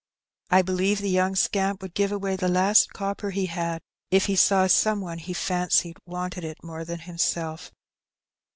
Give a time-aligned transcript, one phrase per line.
[0.49, 4.35] I believe the young scamp would give away the last copper he had, if he
[4.35, 7.71] saw some one he fancied wanted it more than himself."